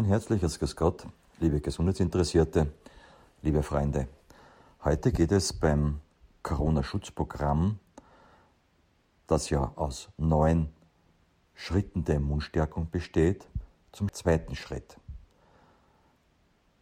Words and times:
Ein 0.00 0.06
herzliches 0.06 0.58
Grüß 0.58 0.76
Gott, 0.76 1.06
liebe 1.40 1.60
Gesundheitsinteressierte, 1.60 2.72
liebe 3.42 3.62
Freunde. 3.62 4.08
Heute 4.82 5.12
geht 5.12 5.30
es 5.30 5.52
beim 5.52 6.00
Corona-Schutzprogramm, 6.42 7.78
das 9.26 9.50
ja 9.50 9.72
aus 9.76 10.08
neun 10.16 10.70
Schritten 11.54 12.02
der 12.06 12.14
Immunstärkung 12.16 12.88
besteht, 12.90 13.46
zum 13.92 14.10
zweiten 14.10 14.56
Schritt. 14.56 14.96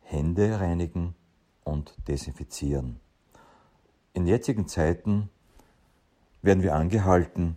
Hände 0.02 0.60
reinigen 0.60 1.16
und 1.64 1.96
desinfizieren. 2.06 3.00
In 4.12 4.28
jetzigen 4.28 4.68
Zeiten 4.68 5.28
werden 6.40 6.62
wir 6.62 6.76
angehalten, 6.76 7.56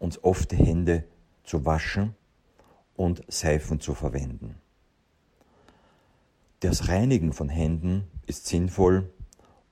uns 0.00 0.24
oft 0.24 0.50
die 0.50 0.56
Hände 0.56 1.04
zu 1.44 1.64
waschen 1.64 2.16
und 2.96 3.22
Seifen 3.28 3.78
zu 3.78 3.94
verwenden. 3.94 4.60
Das 6.60 6.88
Reinigen 6.88 7.32
von 7.32 7.48
Händen 7.48 8.06
ist 8.26 8.46
sinnvoll 8.46 9.10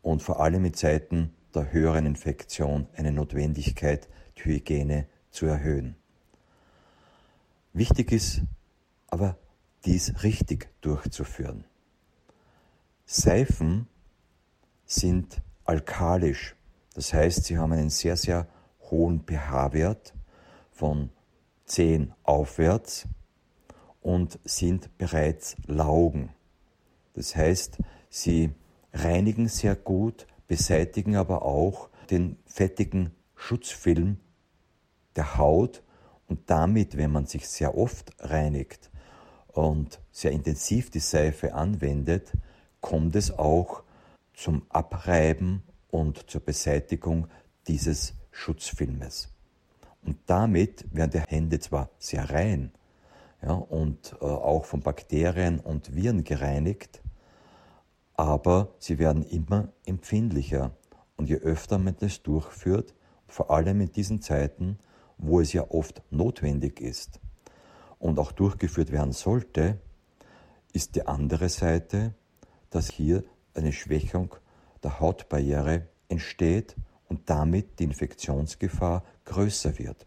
und 0.00 0.22
vor 0.22 0.40
allem 0.40 0.64
in 0.64 0.72
Zeiten 0.72 1.34
der 1.54 1.70
höheren 1.70 2.06
Infektion 2.06 2.88
eine 2.96 3.12
Notwendigkeit, 3.12 4.08
die 4.38 4.44
Hygiene 4.44 5.06
zu 5.30 5.44
erhöhen. 5.44 5.96
Wichtig 7.74 8.10
ist 8.10 8.40
aber, 9.06 9.36
dies 9.84 10.22
richtig 10.22 10.70
durchzuführen. 10.80 11.64
Seifen 13.04 13.86
sind 14.86 15.42
alkalisch, 15.64 16.56
das 16.94 17.12
heißt, 17.12 17.44
sie 17.44 17.58
haben 17.58 17.72
einen 17.72 17.90
sehr, 17.90 18.16
sehr 18.16 18.48
hohen 18.90 19.24
pH-Wert 19.26 20.14
von 20.70 21.10
10 21.66 22.14
aufwärts 22.22 23.06
und 24.00 24.38
sind 24.44 24.96
bereits 24.96 25.54
Laugen. 25.66 26.30
Das 27.18 27.34
heißt, 27.34 27.78
sie 28.10 28.50
reinigen 28.92 29.48
sehr 29.48 29.74
gut, 29.74 30.28
beseitigen 30.46 31.16
aber 31.16 31.42
auch 31.42 31.90
den 32.10 32.36
fettigen 32.46 33.10
Schutzfilm 33.34 34.18
der 35.16 35.36
Haut 35.36 35.82
und 36.28 36.48
damit, 36.48 36.96
wenn 36.96 37.10
man 37.10 37.26
sich 37.26 37.48
sehr 37.48 37.76
oft 37.76 38.12
reinigt 38.20 38.92
und 39.48 40.00
sehr 40.12 40.30
intensiv 40.30 40.90
die 40.90 41.00
Seife 41.00 41.54
anwendet, 41.54 42.34
kommt 42.80 43.16
es 43.16 43.36
auch 43.36 43.82
zum 44.32 44.62
Abreiben 44.68 45.64
und 45.90 46.30
zur 46.30 46.42
Beseitigung 46.42 47.26
dieses 47.66 48.14
Schutzfilmes. 48.30 49.34
Und 50.04 50.18
damit 50.26 50.84
werden 50.94 51.10
die 51.10 51.30
Hände 51.34 51.58
zwar 51.58 51.90
sehr 51.98 52.30
rein 52.30 52.70
ja, 53.42 53.54
und 53.54 54.14
äh, 54.20 54.24
auch 54.24 54.64
von 54.64 54.82
Bakterien 54.82 55.58
und 55.58 55.96
Viren 55.96 56.22
gereinigt, 56.22 57.02
aber 58.18 58.74
sie 58.80 58.98
werden 58.98 59.22
immer 59.22 59.68
empfindlicher. 59.86 60.72
Und 61.16 61.28
je 61.28 61.36
öfter 61.36 61.78
man 61.78 61.96
das 62.00 62.20
durchführt, 62.22 62.92
vor 63.28 63.50
allem 63.50 63.80
in 63.80 63.92
diesen 63.92 64.20
Zeiten, 64.20 64.78
wo 65.18 65.40
es 65.40 65.52
ja 65.52 65.70
oft 65.70 66.02
notwendig 66.10 66.80
ist 66.80 67.20
und 68.00 68.18
auch 68.18 68.32
durchgeführt 68.32 68.90
werden 68.90 69.12
sollte, 69.12 69.78
ist 70.72 70.96
die 70.96 71.06
andere 71.06 71.48
Seite, 71.48 72.12
dass 72.70 72.90
hier 72.90 73.22
eine 73.54 73.72
Schwächung 73.72 74.34
der 74.82 74.98
Hautbarriere 74.98 75.86
entsteht 76.08 76.74
und 77.08 77.30
damit 77.30 77.78
die 77.78 77.84
Infektionsgefahr 77.84 79.04
größer 79.26 79.78
wird. 79.78 80.06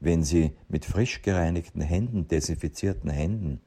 Wenn 0.00 0.24
Sie 0.24 0.56
mit 0.68 0.84
frisch 0.84 1.22
gereinigten 1.22 1.80
Händen, 1.80 2.26
desinfizierten 2.26 3.08
Händen, 3.10 3.60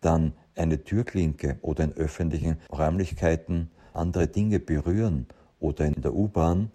dann 0.00 0.32
eine 0.54 0.82
Türklinke 0.84 1.58
oder 1.62 1.84
in 1.84 1.92
öffentlichen 1.92 2.58
Räumlichkeiten 2.70 3.70
andere 3.92 4.28
Dinge 4.28 4.60
berühren 4.60 5.26
oder 5.58 5.86
in 5.86 6.00
der 6.00 6.14
U-Bahn 6.14 6.70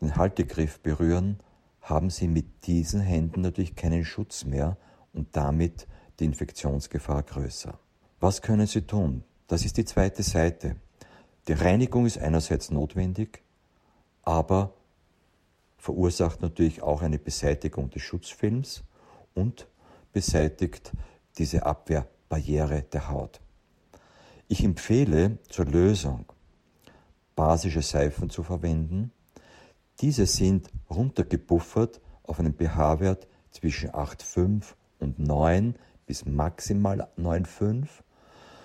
den 0.00 0.16
Haltegriff 0.16 0.80
berühren, 0.80 1.38
haben 1.80 2.10
Sie 2.10 2.28
mit 2.28 2.66
diesen 2.66 3.00
Händen 3.00 3.40
natürlich 3.40 3.74
keinen 3.74 4.04
Schutz 4.04 4.44
mehr 4.44 4.76
und 5.12 5.36
damit 5.36 5.86
die 6.18 6.24
Infektionsgefahr 6.24 7.22
größer. 7.22 7.78
Was 8.20 8.42
können 8.42 8.66
Sie 8.66 8.82
tun? 8.82 9.24
Das 9.48 9.64
ist 9.64 9.76
die 9.76 9.84
zweite 9.84 10.22
Seite. 10.22 10.76
Die 11.48 11.52
Reinigung 11.52 12.06
ist 12.06 12.18
einerseits 12.18 12.70
notwendig, 12.70 13.42
aber 14.22 14.74
verursacht 15.76 16.40
natürlich 16.40 16.82
auch 16.82 17.02
eine 17.02 17.18
Beseitigung 17.18 17.90
des 17.90 18.02
Schutzfilms 18.02 18.84
und 19.34 19.66
beseitigt 20.12 20.92
diese 21.38 21.64
Abwehr 21.66 22.06
Barriere 22.28 22.82
der 22.82 23.08
Haut. 23.08 23.40
Ich 24.48 24.64
empfehle 24.64 25.38
zur 25.48 25.66
Lösung 25.66 26.26
basische 27.34 27.82
Seifen 27.82 28.30
zu 28.30 28.42
verwenden. 28.42 29.12
Diese 30.00 30.26
sind 30.26 30.70
runtergebuffert 30.90 32.00
auf 32.22 32.38
einen 32.38 32.54
pH-Wert 32.54 33.26
zwischen 33.50 33.90
8,5 33.90 34.74
und 34.98 35.18
9 35.18 35.74
bis 36.06 36.24
maximal 36.26 37.08
9,5. 37.18 37.86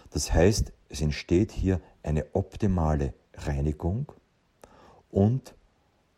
Das 0.09 0.33
heißt, 0.33 0.71
es 0.89 1.01
entsteht 1.01 1.51
hier 1.51 1.81
eine 2.03 2.25
optimale 2.33 3.13
Reinigung 3.33 4.11
und 5.11 5.55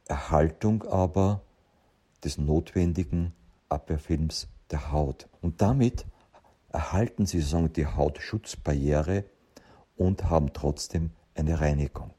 Erhaltung 0.06 0.84
aber 0.84 1.42
des 2.24 2.38
notwendigen 2.38 3.34
Abwehrfilms 3.70 4.48
der 4.72 4.92
Haut. 4.92 5.28
Und 5.42 5.62
damit 5.62 6.06
erhalten 6.72 7.26
sie 7.26 7.40
sozusagen 7.40 7.74
die 7.74 7.86
Hautschutzbarriere 7.86 9.26
und 9.96 10.30
haben 10.30 10.54
trotzdem 10.54 11.12
eine 11.36 11.60
Reinigung. 11.60 12.14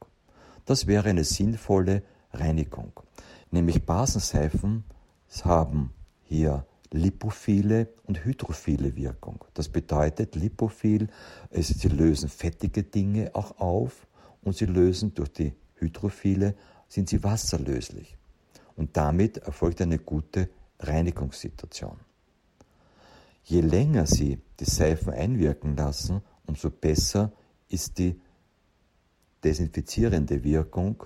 Das 0.65 0.87
wäre 0.87 1.09
eine 1.09 1.23
sinnvolle 1.23 2.03
Reinigung. 2.33 2.93
Nämlich 3.49 3.85
Basenseifen 3.85 4.83
haben 5.43 5.93
hier 6.23 6.65
lipophile 6.91 7.87
und 8.05 8.23
hydrophile 8.25 8.95
Wirkung. 8.95 9.43
Das 9.53 9.69
bedeutet, 9.69 10.35
lipophil, 10.35 11.07
sie 11.51 11.87
lösen 11.87 12.29
fettige 12.29 12.83
Dinge 12.83 13.31
auch 13.33 13.57
auf 13.59 14.07
und 14.43 14.55
sie 14.55 14.65
lösen 14.65 15.13
durch 15.13 15.31
die 15.31 15.53
hydrophile, 15.75 16.55
sind 16.87 17.09
sie 17.09 17.23
wasserlöslich. 17.23 18.17
Und 18.75 18.97
damit 18.97 19.37
erfolgt 19.37 19.81
eine 19.81 19.99
gute 19.99 20.49
Reinigungssituation. 20.79 21.97
Je 23.43 23.61
länger 23.61 24.05
Sie 24.05 24.39
die 24.59 24.65
Seifen 24.65 25.13
einwirken 25.13 25.75
lassen, 25.75 26.21
umso 26.45 26.69
besser 26.69 27.31
ist 27.69 27.97
die 27.97 28.19
desinfizierende 29.43 30.43
Wirkung, 30.43 31.03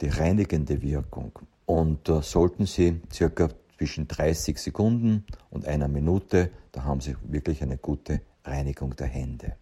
die 0.00 0.08
reinigende 0.08 0.80
Wirkung. 0.82 1.32
Und 1.66 2.08
äh, 2.08 2.22
sollten 2.22 2.66
Sie 2.66 3.00
circa 3.12 3.50
zwischen 3.76 4.08
30 4.08 4.58
Sekunden 4.58 5.24
und 5.50 5.66
einer 5.66 5.88
Minute, 5.88 6.50
da 6.72 6.84
haben 6.84 7.00
Sie 7.00 7.14
wirklich 7.22 7.62
eine 7.62 7.76
gute 7.76 8.22
Reinigung 8.44 8.96
der 8.96 9.06
Hände. 9.06 9.56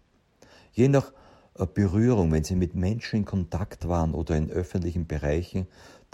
Je 0.73 0.89
nach 0.89 1.13
äh, 1.55 1.67
Berührung, 1.67 2.31
wenn 2.33 2.45
Sie 2.45 2.55
mit 2.55 2.75
Menschen 2.75 3.17
in 3.17 3.25
Kontakt 3.25 3.89
waren 3.89 4.15
oder 4.15 4.37
in 4.37 4.51
öffentlichen 4.51 5.07
Bereichen, 5.07 5.67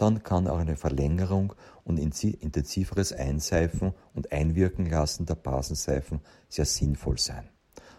dann 0.03 0.25
kann 0.25 0.49
auch 0.49 0.59
eine 0.59 0.75
Verlängerung 0.75 1.53
und 1.85 1.97
intensiveres 1.97 3.13
Einseifen 3.13 3.93
und 4.15 4.33
Einwirken 4.33 4.87
lassen 4.87 5.27
der 5.27 5.37
Basenseifen 5.37 6.21
sehr 6.49 6.65
sinnvoll 6.65 7.19
sein. 7.19 7.49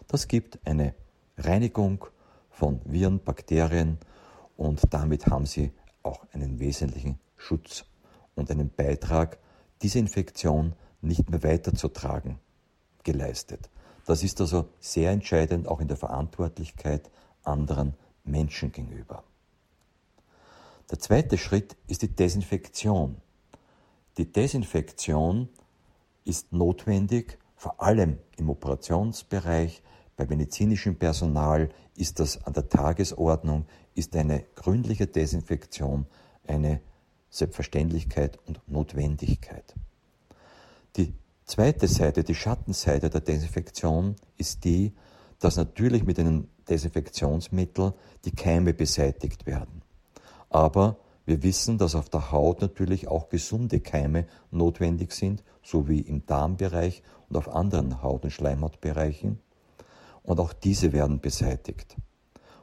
Das 0.10 0.28
gibt 0.28 0.60
eine 0.68 0.96
Reinigung 1.38 2.06
von 2.50 2.82
Viren, 2.84 3.24
Bakterien 3.24 4.00
und 4.58 4.82
damit 4.90 5.28
haben 5.28 5.46
Sie 5.46 5.72
auch 6.04 6.26
einen 6.34 6.60
wesentlichen 6.60 7.20
Schutz 7.38 7.86
und 8.36 8.52
einen 8.52 8.70
Beitrag, 8.70 9.40
diese 9.82 10.00
Infektion 10.00 10.74
nicht 11.02 11.30
mehr 11.30 11.42
weiterzutragen, 11.42 12.38
geleistet. 13.04 13.70
Das 14.06 14.24
ist 14.24 14.42
also 14.42 14.68
sehr 14.82 15.12
entscheidend 15.12 15.70
auch 15.70 15.80
in 15.80 15.88
der 15.88 15.98
Verantwortlichkeit 15.98 17.10
anderen 17.44 17.94
Menschen 18.26 18.74
gegenüber. 18.74 19.24
Der 20.94 21.00
zweite 21.00 21.40
Schritt 21.40 21.76
ist 21.88 22.04
die 22.04 22.16
Desinfektion. 22.16 23.18
Die 24.20 24.32
Desinfektion 24.32 25.50
ist 26.24 26.54
notwendig, 26.54 27.40
vor 27.56 27.82
allem 27.82 28.20
im 28.38 28.52
Operationsbereich, 28.52 29.82
bei 30.16 30.28
medizinischem 30.28 30.96
Personal 30.96 31.70
ist 31.96 32.20
das 32.20 32.46
an 32.46 32.54
der 32.54 32.70
Tagesordnung, 32.70 33.66
ist 33.96 34.16
eine 34.16 34.46
gründliche 34.54 35.08
Desinfektion 35.08 36.06
eine 36.46 36.80
Selbstverständlichkeit 37.32 38.38
und 38.46 38.62
Notwendigkeit. 38.68 39.74
Die 40.96 41.16
zweite 41.46 41.88
Seite, 41.88 42.24
die 42.24 42.36
Schattenseite 42.36 43.10
der 43.10 43.22
Desinfektion 43.22 44.16
ist 44.38 44.64
die, 44.64 44.94
dass 45.40 45.56
natürlich 45.56 46.04
mit 46.04 46.20
einem 46.20 46.50
Desinfektionsmittel 46.70 47.96
die 48.26 48.36
Keime 48.36 48.76
beseitigt 48.76 49.48
werden. 49.48 49.83
Aber 50.54 50.98
wir 51.26 51.42
wissen, 51.44 51.78
dass 51.78 51.96
auf 51.96 52.10
der 52.10 52.32
Haut 52.32 52.62
natürlich 52.62 53.08
auch 53.08 53.28
gesunde 53.28 53.80
Keime 53.80 54.28
notwendig 54.52 55.12
sind, 55.12 55.44
so 55.64 55.90
wie 55.90 56.00
im 56.00 56.26
Darmbereich 56.26 57.02
und 57.28 57.38
auf 57.38 57.54
anderen 57.54 58.02
Haut- 58.02 58.24
und 58.24 58.32
Schleimhautbereichen. 58.32 59.40
und 60.26 60.40
auch 60.40 60.54
diese 60.54 60.94
werden 60.94 61.20
beseitigt. 61.20 61.98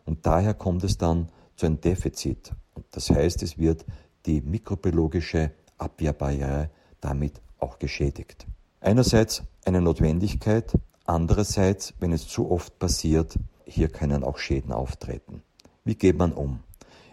Und 0.07 0.25
daher 0.25 0.55
kommt 0.55 0.83
es 0.83 0.97
dann 0.97 1.29
zu 1.57 1.67
einem 1.67 1.79
Defizit. 1.79 2.53
Das 2.91 3.11
heißt, 3.11 3.43
es 3.43 3.59
wird 3.59 3.85
die 4.25 4.41
mikrobiologische 4.41 5.51
Abwehrbarriere 5.77 6.71
damit 7.03 7.43
auch 7.59 7.79
geschädigt. 7.79 8.47
Einerseits 8.81 9.43
eine 9.67 9.83
Notwendigkeit, 9.83 10.73
andererseits, 11.05 11.93
wenn 12.01 12.13
es 12.13 12.27
zu 12.29 12.51
oft 12.51 12.79
passiert, 12.79 13.39
hier 13.67 13.89
können 13.89 14.25
auch 14.25 14.39
Schäden 14.39 14.73
auftreten. 14.73 15.43
Wie 15.85 15.97
geht 15.97 16.17
man 16.17 16.33
um? 16.33 16.61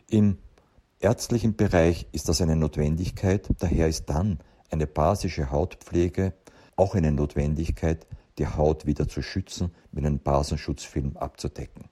Im 0.09 0.38
ärztlichen 0.99 1.55
Bereich 1.55 2.07
ist 2.11 2.29
das 2.29 2.41
eine 2.41 2.55
Notwendigkeit, 2.55 3.49
daher 3.59 3.88
ist 3.88 4.09
dann 4.09 4.39
eine 4.69 4.88
basische 4.88 5.51
Hautpflege 5.51 6.33
auch 6.77 6.95
eine 6.95 7.11
Notwendigkeit, 7.11 8.07
die 8.38 8.47
Haut 8.47 8.85
wieder 8.85 9.07
zu 9.07 9.21
schützen, 9.21 9.71
mit 9.91 10.05
einem 10.05 10.19
Basenschutzfilm 10.19 11.17
abzudecken. 11.17 11.85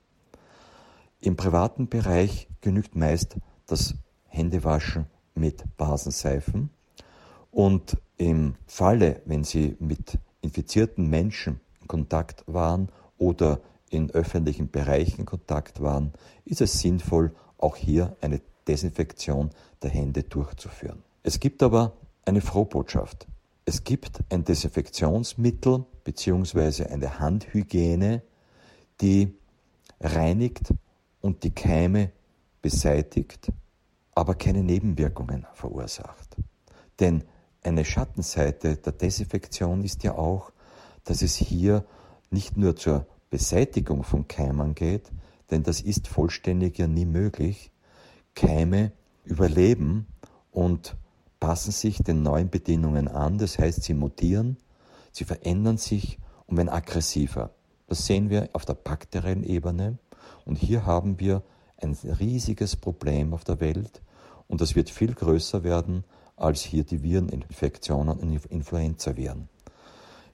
Im 1.19 1.35
privaten 1.35 1.89
Bereich 1.89 2.47
genügt 2.61 2.95
meist 2.95 3.37
das 3.65 3.95
Händewaschen 4.27 5.07
mit 5.33 5.63
Basenseifen 5.75 6.69
und 7.51 7.97
im 8.17 8.55
Falle, 8.67 9.21
wenn 9.25 9.43
Sie 9.43 9.75
mit 9.79 10.19
infizierten 10.41 11.09
Menschen 11.09 11.59
in 11.81 11.87
Kontakt 11.87 12.43
waren 12.47 12.89
oder 13.17 13.59
in 13.89 14.11
öffentlichen 14.11 14.69
Bereichen 14.69 15.21
in 15.21 15.25
Kontakt 15.25 15.81
waren, 15.81 16.13
ist 16.45 16.61
es 16.61 16.79
sinnvoll, 16.79 17.33
auch 17.57 17.75
hier 17.75 18.15
eine 18.21 18.41
Desinfektion 18.67 19.51
der 19.81 19.89
Hände 19.89 20.23
durchzuführen. 20.23 21.03
Es 21.23 21.39
gibt 21.39 21.63
aber 21.63 21.93
eine 22.25 22.41
Frohbotschaft. 22.41 23.27
Es 23.65 23.83
gibt 23.83 24.19
ein 24.29 24.43
Desinfektionsmittel 24.43 25.85
bzw. 26.03 26.85
eine 26.85 27.19
Handhygiene, 27.19 28.21
die 29.01 29.33
reinigt 29.99 30.73
und 31.21 31.43
die 31.43 31.51
Keime 31.51 32.11
beseitigt, 32.61 33.51
aber 34.13 34.35
keine 34.35 34.63
Nebenwirkungen 34.63 35.45
verursacht. 35.53 36.35
Denn 36.99 37.23
eine 37.63 37.83
Schattenseite 37.83 38.77
der 38.77 38.93
Desinfektion 38.93 39.83
ist 39.83 40.03
ja 40.03 40.15
auch, 40.15 40.51
dass 41.03 41.21
es 41.21 41.35
hier 41.35 41.85
nicht 42.29 42.57
nur 42.57 42.75
zur 42.75 43.07
Beseitigung 43.29 44.03
von 44.03 44.27
Keimen 44.27 44.75
geht, 44.75 45.11
denn 45.51 45.63
das 45.63 45.81
ist 45.81 46.07
vollständig 46.07 46.77
ja 46.77 46.87
nie 46.87 47.05
möglich. 47.05 47.71
Keime 48.35 48.91
überleben 49.23 50.07
und 50.51 50.95
passen 51.39 51.71
sich 51.71 51.97
den 51.97 52.21
neuen 52.21 52.49
Bedingungen 52.49 53.07
an, 53.07 53.37
das 53.37 53.57
heißt, 53.57 53.83
sie 53.83 53.93
mutieren, 53.93 54.57
sie 55.11 55.23
verändern 55.23 55.77
sich 55.77 56.19
und 56.45 56.57
werden 56.57 56.69
aggressiver. 56.69 57.51
Das 57.87 58.05
sehen 58.05 58.29
wir 58.29 58.49
auf 58.53 58.65
der 58.65 58.73
bakteriellen 58.73 59.43
Ebene 59.43 59.97
und 60.45 60.57
hier 60.57 60.85
haben 60.85 61.19
wir 61.19 61.43
ein 61.77 61.97
riesiges 62.19 62.75
Problem 62.75 63.33
auf 63.33 63.43
der 63.43 63.59
Welt 63.59 64.01
und 64.47 64.61
das 64.61 64.75
wird 64.75 64.89
viel 64.89 65.13
größer 65.13 65.63
werden 65.63 66.03
als 66.35 66.61
hier 66.61 66.83
die 66.83 67.01
Vireninfektionen 67.01 68.17
und 68.17 68.45
Influenza-Viren. 68.45 69.49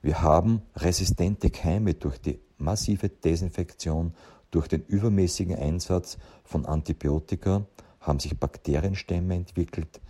Wir 0.02 0.22
haben 0.22 0.64
resistente 0.76 1.52
Keime 1.52 1.94
durch 1.94 2.18
die 2.20 2.40
massive 2.58 3.10
Desinfektion, 3.10 4.14
durch 4.50 4.68
den 4.68 4.84
übermäßigen 4.84 5.56
Einsatz 5.56 6.18
von 6.44 6.66
Antibiotika, 6.66 7.66
haben 8.02 8.20
sich 8.20 8.38
Bakterienstämme 8.38 9.36
entwickelt, 9.36 10.02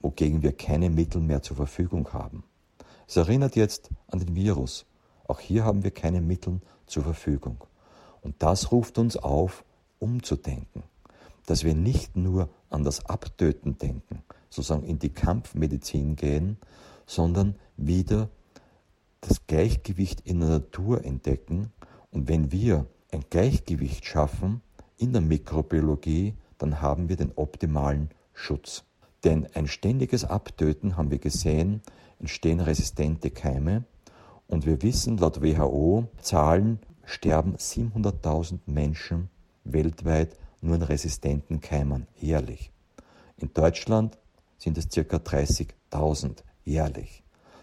wogegen 0.00 0.42
wir 0.42 0.52
keine 0.52 0.90
Mittel 0.90 1.20
mehr 1.20 1.42
zur 1.42 1.56
Verfügung 1.56 2.12
haben. 2.12 2.44
Es 3.08 3.16
erinnert 3.16 3.56
jetzt 3.56 3.90
an 4.08 4.20
den 4.20 4.34
Virus. 4.34 4.86
Auch 5.26 5.40
hier 5.40 5.64
haben 5.64 5.82
wir 5.82 5.90
keine 5.90 6.20
Mittel 6.20 6.60
zur 6.86 7.02
Verfügung. 7.02 7.64
Und 8.20 8.36
das 8.42 8.70
ruft 8.70 8.98
uns 8.98 9.16
auf, 9.16 9.64
umzudenken, 9.98 10.82
dass 11.46 11.64
wir 11.64 11.74
nicht 11.74 12.16
nur 12.16 12.48
an 12.70 12.84
das 12.84 13.06
Abtöten 13.06 13.78
denken, 13.78 14.22
sozusagen 14.50 14.84
in 14.84 14.98
die 14.98 15.10
Kampfmedizin 15.10 16.16
gehen, 16.16 16.58
sondern 17.06 17.56
wieder 17.76 18.28
das 19.20 19.46
Gleichgewicht 19.46 20.20
in 20.22 20.40
der 20.40 20.48
Natur 20.50 21.04
entdecken. 21.04 21.72
Und 22.10 22.28
wenn 22.28 22.52
wir 22.52 22.86
ein 23.12 23.24
Gleichgewicht 23.30 24.04
schaffen 24.04 24.60
in 24.96 25.12
der 25.12 25.22
Mikrobiologie, 25.22 26.34
dann 26.58 26.80
haben 26.80 27.08
wir 27.08 27.16
den 27.16 27.32
optimalen 27.36 28.10
Schutz. 28.32 28.84
Denn 29.24 29.46
ein 29.54 29.66
ständiges 29.66 30.24
Abtöten, 30.24 30.96
haben 30.96 31.10
wir 31.10 31.18
gesehen, 31.18 31.82
entstehen 32.20 32.60
resistente 32.60 33.30
Keime. 33.30 33.84
Und 34.46 34.66
wir 34.66 34.82
wissen, 34.82 35.18
laut 35.18 35.42
WHO-Zahlen 35.42 36.78
sterben 37.04 37.56
700.000 37.56 38.60
Menschen 38.66 39.28
weltweit 39.64 40.36
nur 40.60 40.76
an 40.76 40.82
resistenten 40.82 41.60
Keimen 41.60 42.06
jährlich. 42.16 42.70
In 43.36 43.52
Deutschland 43.52 44.18
sind 44.58 44.78
es 44.78 44.88
ca. 44.88 45.00
30.000 45.00 46.38
jährlich. 46.64 47.22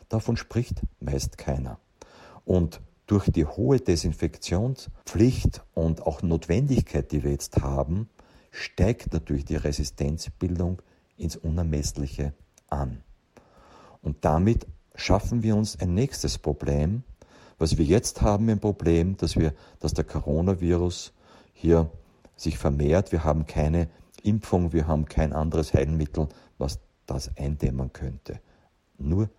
Davon 0.10 0.38
spricht 0.38 0.82
meist 1.00 1.38
keiner. 1.38 1.80
Und 2.46 2.82
durch 3.08 3.30
die 3.30 3.46
hohe 3.46 3.80
Desinfektionspflicht 3.80 5.62
und 5.74 6.06
auch 6.06 6.22
Notwendigkeit, 6.22 7.12
die 7.12 7.24
wir 7.24 7.32
jetzt 7.32 7.62
haben, 7.62 8.10
steigt 8.54 9.12
natürlich 9.14 9.46
die 9.46 9.56
Resistenzbildung 9.56 10.82
ins 11.18 11.36
Unermessliche 11.36 12.34
an. 12.70 13.04
Und 14.02 14.24
damit 14.24 14.68
schaffen 14.96 15.42
wir 15.42 15.56
uns 15.56 15.80
ein 15.80 15.96
nächstes 15.96 16.38
Problem. 16.38 17.04
Was 17.58 17.78
wir 17.78 17.86
jetzt 17.86 18.22
haben, 18.22 18.50
ein 18.50 18.60
Problem, 18.60 19.18
dass 19.18 19.36
wir, 19.36 19.54
dass 19.80 19.94
der 19.94 20.04
Coronavirus 20.04 21.14
hier 21.54 21.90
sich 22.36 22.58
vermehrt. 22.58 23.12
Wir 23.12 23.24
haben 23.24 23.48
keine 23.48 23.90
Impfung, 24.22 24.72
wir 24.72 24.88
haben 24.88 25.06
kein 25.06 25.34
anderes 25.34 25.74
Heilmittel, 25.74 26.30
was 26.58 26.80
das 27.08 27.36
eindämmen 27.36 27.92
könnte. 27.92 28.40
Nur 28.98 29.30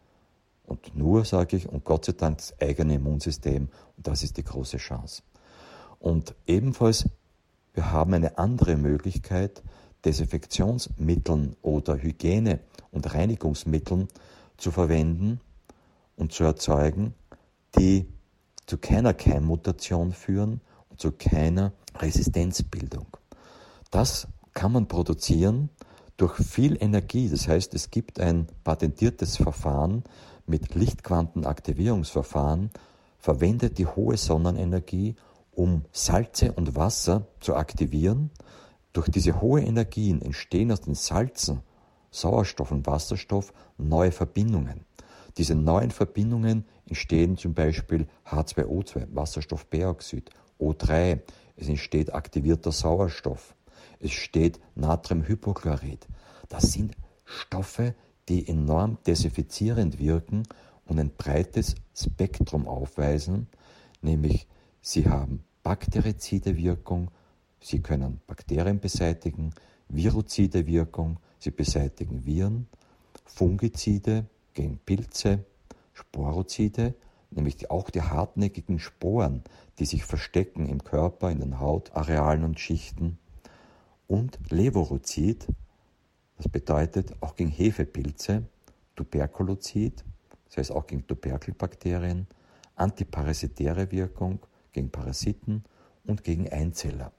und 0.66 0.96
nur, 0.96 1.24
sage 1.24 1.56
ich, 1.56 1.68
und 1.68 1.84
Gott 1.84 2.06
sei 2.06 2.12
Dank 2.12 2.38
das 2.38 2.58
eigene 2.60 2.94
Immunsystem. 2.94 3.68
Und 3.96 4.06
das 4.06 4.22
ist 4.22 4.36
die 4.38 4.44
große 4.44 4.78
Chance. 4.78 5.22
Und 5.98 6.34
ebenfalls, 6.46 7.08
wir 7.74 7.92
haben 7.92 8.14
eine 8.14 8.38
andere 8.38 8.76
Möglichkeit, 8.76 9.62
Desinfektionsmitteln 10.04 11.56
oder 11.62 11.96
Hygiene- 11.96 12.60
und 12.90 13.12
Reinigungsmitteln 13.12 14.08
zu 14.56 14.70
verwenden 14.70 15.40
und 16.16 16.32
zu 16.32 16.44
erzeugen, 16.44 17.14
die 17.76 18.06
zu 18.66 18.78
keiner 18.78 19.12
Keimmutation 19.12 20.12
führen 20.12 20.60
und 20.88 21.00
zu 21.00 21.12
keiner 21.12 21.72
Resistenzbildung. 21.98 23.06
Das 23.90 24.28
kann 24.52 24.72
man 24.72 24.86
produzieren 24.88 25.70
durch 26.16 26.36
viel 26.36 26.80
Energie. 26.80 27.28
Das 27.28 27.48
heißt, 27.48 27.74
es 27.74 27.90
gibt 27.90 28.20
ein 28.20 28.46
patentiertes 28.62 29.36
Verfahren 29.36 30.04
mit 30.46 30.74
Lichtquantenaktivierungsverfahren, 30.74 32.70
verwendet 33.18 33.78
die 33.78 33.86
hohe 33.86 34.16
Sonnenenergie, 34.16 35.16
um 35.56 35.84
Salze 35.92 36.52
und 36.52 36.76
Wasser 36.76 37.26
zu 37.40 37.54
aktivieren 37.54 38.30
durch 38.94 39.08
diese 39.08 39.40
hohe 39.40 39.60
Energien 39.60 40.22
entstehen 40.22 40.72
aus 40.72 40.80
den 40.80 40.94
Salzen, 40.94 41.60
Sauerstoff 42.10 42.70
und 42.70 42.86
Wasserstoff 42.86 43.52
neue 43.76 44.12
Verbindungen. 44.12 44.86
Diese 45.36 45.56
neuen 45.56 45.90
Verbindungen 45.90 46.64
entstehen 46.86 47.36
zum 47.36 47.54
Beispiel 47.54 48.06
H2O2, 48.24 49.08
Wasserstoffperoxid, 49.12 50.30
O3. 50.60 51.20
Es 51.56 51.68
entsteht 51.68 52.14
aktivierter 52.14 52.70
Sauerstoff. 52.70 53.56
Es 53.98 54.12
steht 54.12 54.60
Natriumhypochlorid. 54.76 56.06
Das 56.48 56.70
sind 56.70 56.96
Stoffe, 57.24 57.96
die 58.28 58.46
enorm 58.46 58.98
desinfizierend 59.08 59.98
wirken 59.98 60.44
und 60.86 61.00
ein 61.00 61.10
breites 61.10 61.74
Spektrum 61.96 62.68
aufweisen, 62.68 63.48
nämlich 64.02 64.46
sie 64.84 65.08
haben 65.08 65.42
bakterizide 65.62 66.56
Wirkung, 66.56 67.10
Sie 67.64 67.80
können 67.80 68.20
Bakterien 68.26 68.78
beseitigen, 68.78 69.54
viruzide 69.88 70.66
Wirkung, 70.66 71.18
sie 71.38 71.50
beseitigen 71.50 72.26
Viren, 72.26 72.66
Fungizide 73.24 74.26
gegen 74.52 74.76
Pilze, 74.76 75.46
Sporozide, 75.94 76.94
nämlich 77.30 77.70
auch 77.70 77.88
die 77.88 78.02
hartnäckigen 78.02 78.78
Sporen, 78.78 79.42
die 79.78 79.86
sich 79.86 80.04
verstecken 80.04 80.66
im 80.66 80.84
Körper, 80.84 81.30
in 81.30 81.40
den 81.40 81.58
Hautarealen 81.58 82.44
und 82.44 82.60
Schichten, 82.60 83.18
und 84.08 84.38
Levorozid, 84.50 85.46
das 86.36 86.50
bedeutet 86.50 87.14
auch 87.22 87.34
gegen 87.34 87.50
Hefepilze, 87.50 88.44
Tuberkulozid, 88.94 90.04
das 90.48 90.58
heißt 90.58 90.72
auch 90.72 90.86
gegen 90.86 91.06
Tuberkelbakterien, 91.06 92.26
antiparasitäre 92.76 93.90
Wirkung 93.90 94.40
gegen 94.74 94.90
Parasiten 94.90 95.64
und 96.04 96.22
gegen 96.22 96.50
Einzeller. 96.50 97.12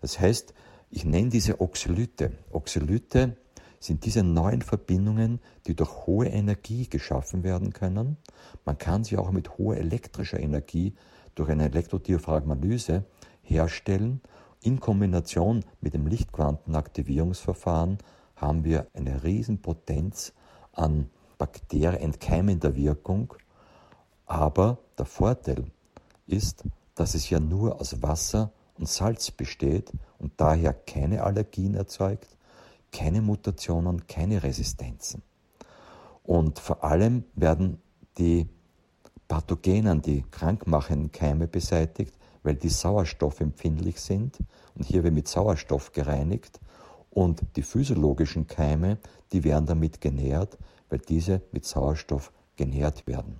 Das 0.00 0.18
heißt, 0.18 0.54
ich 0.90 1.04
nenne 1.04 1.28
diese 1.28 1.60
Oxalyte. 1.60 2.32
Oxalyte 2.50 3.36
sind 3.78 4.04
diese 4.04 4.24
neuen 4.24 4.62
Verbindungen, 4.62 5.38
die 5.66 5.76
durch 5.76 6.06
hohe 6.06 6.26
Energie 6.26 6.88
geschaffen 6.88 7.44
werden 7.44 7.72
können. 7.72 8.16
Man 8.64 8.78
kann 8.78 9.04
sie 9.04 9.16
auch 9.16 9.30
mit 9.30 9.58
hoher 9.58 9.76
elektrischer 9.76 10.40
Energie 10.40 10.94
durch 11.34 11.50
eine 11.50 11.66
Elektrodiaphragmalyse 11.66 13.04
herstellen. 13.42 14.20
In 14.62 14.80
Kombination 14.80 15.64
mit 15.80 15.94
dem 15.94 16.08
Lichtquantenaktivierungsverfahren 16.08 17.98
haben 18.34 18.64
wir 18.64 18.88
eine 18.94 19.22
Riesenpotenz 19.22 20.32
an 20.72 21.10
bakterienentkeimender 21.38 22.74
Wirkung. 22.74 23.34
Aber 24.26 24.78
der 24.98 25.06
Vorteil 25.06 25.66
ist, 26.26 26.64
dass 26.98 27.14
es 27.14 27.30
ja 27.30 27.38
nur 27.38 27.80
aus 27.80 28.02
Wasser 28.02 28.50
und 28.76 28.88
Salz 28.88 29.30
besteht 29.30 29.92
und 30.18 30.32
daher 30.36 30.72
keine 30.72 31.22
Allergien 31.22 31.74
erzeugt, 31.74 32.36
keine 32.90 33.22
Mutationen, 33.22 34.06
keine 34.08 34.42
Resistenzen. 34.42 35.22
Und 36.24 36.58
vor 36.58 36.82
allem 36.82 37.24
werden 37.34 37.80
die 38.18 38.48
Pathogenen, 39.28 40.02
die 40.02 40.24
krankmachenden 40.30 41.12
Keime 41.12 41.46
beseitigt, 41.46 42.14
weil 42.42 42.56
die 42.56 42.68
sauerstoffempfindlich 42.68 44.00
sind 44.00 44.38
und 44.74 44.84
hier 44.84 45.04
wird 45.04 45.14
mit 45.14 45.28
Sauerstoff 45.28 45.92
gereinigt 45.92 46.58
und 47.10 47.42
die 47.54 47.62
physiologischen 47.62 48.48
Keime, 48.48 48.98
die 49.32 49.44
werden 49.44 49.66
damit 49.66 50.00
genährt, 50.00 50.58
weil 50.88 50.98
diese 50.98 51.42
mit 51.52 51.64
Sauerstoff 51.64 52.32
genährt 52.56 53.06
werden. 53.06 53.38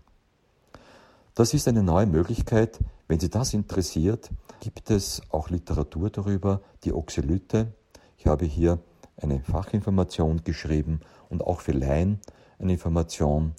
Das 1.34 1.54
ist 1.54 1.66
eine 1.66 1.82
neue 1.82 2.06
Möglichkeit. 2.06 2.78
Wenn 3.08 3.18
Sie 3.18 3.30
das 3.30 3.54
interessiert, 3.54 4.30
gibt 4.60 4.90
es 4.90 5.22
auch 5.30 5.48
Literatur 5.48 6.10
darüber, 6.10 6.60
die 6.84 6.92
Oxylyte. 6.92 7.72
Ich 8.18 8.26
habe 8.26 8.44
hier 8.44 8.80
eine 9.16 9.40
Fachinformation 9.40 10.44
geschrieben 10.44 11.00
und 11.30 11.42
auch 11.42 11.62
für 11.62 11.72
Laien 11.72 12.20
eine 12.58 12.74
Information 12.74 13.54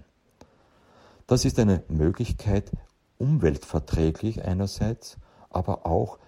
Das 1.26 1.46
ist 1.46 1.58
eine 1.58 1.82
Möglichkeit, 1.88 2.70
umweltverträglich 3.18 4.44
einerseits, 4.46 5.18
aber 5.50 5.88
auch 5.88 6.20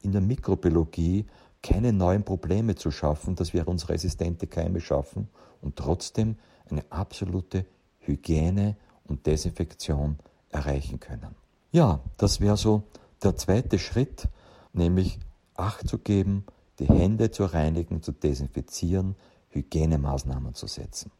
in 0.00 0.12
der 0.12 0.22
Mikrobiologie 0.22 1.26
keine 1.62 1.92
neuen 1.92 2.24
Probleme 2.24 2.76
zu 2.76 2.90
schaffen, 2.90 3.34
dass 3.34 3.52
wir 3.52 3.68
uns 3.68 3.90
resistente 3.90 4.46
Keime 4.46 4.80
schaffen 4.80 5.28
und 5.60 5.76
trotzdem 5.76 6.36
eine 6.70 6.82
absolute 6.88 7.66
Hygiene 7.98 8.76
und 9.08 9.26
Desinfektion 9.26 10.18
erreichen 10.50 11.00
können. 11.00 11.34
Ja, 11.72 12.00
das 12.16 12.40
wäre 12.40 12.56
so 12.56 12.82
der 13.22 13.36
zweite 13.36 13.78
Schritt, 13.78 14.28
nämlich 14.72 15.18
Acht 15.54 15.88
zu 15.88 15.98
geben, 15.98 16.44
die 16.78 16.86
Hände 16.86 17.30
zu 17.30 17.44
reinigen, 17.44 18.02
zu 18.02 18.12
desinfizieren, 18.12 19.16
Hygienemaßnahmen 19.50 20.54
zu 20.54 20.66
setzen. 20.66 21.10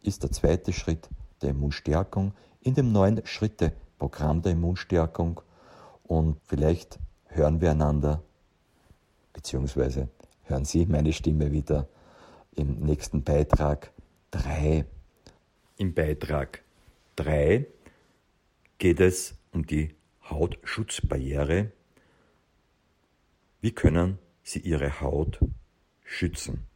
Ist 0.00 0.22
der 0.22 0.30
zweite 0.30 0.72
Schritt 0.72 1.08
der 1.42 1.50
Immunstärkung 1.50 2.32
in 2.60 2.74
dem 2.74 2.92
neuen 2.92 3.26
Schritte-Programm 3.26 4.42
der 4.42 4.52
Immunstärkung 4.52 5.40
und 6.04 6.36
vielleicht 6.44 6.98
hören 7.26 7.60
wir 7.60 7.72
einander, 7.72 8.22
beziehungsweise 9.32 10.08
hören 10.44 10.64
Sie 10.64 10.86
meine 10.86 11.12
Stimme 11.12 11.50
wieder 11.50 11.88
im 12.54 12.80
nächsten 12.80 13.22
Beitrag 13.22 13.92
3. 14.30 14.84
Im 15.76 15.94
Beitrag 15.94 16.63
3 17.16 17.66
geht 18.78 19.00
es 19.00 19.36
um 19.52 19.66
die 19.66 19.94
Hautschutzbarriere 20.28 21.72
wie 23.64 23.72
können 23.72 24.18
Sie 24.42 24.58
Ihre 24.58 25.00
Haut 25.00 25.40
schützen? 26.04 26.66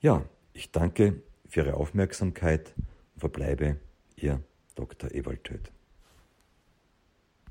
Ja, 0.00 0.24
ich 0.52 0.70
danke 0.70 1.24
für 1.48 1.62
Ihre 1.62 1.74
Aufmerksamkeit 1.74 2.72
und 2.76 3.18
verbleibe 3.18 3.80
Ihr 4.14 4.44
Dr. 4.76 5.10
Ewald 5.10 5.42
Töth. 5.42 5.72